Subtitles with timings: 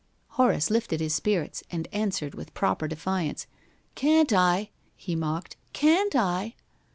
[0.29, 3.45] Horace lifted his spirits and answered with proper defiance.
[3.93, 5.57] "Can't I?" he mocked.
[5.73, 6.55] "Can't I?"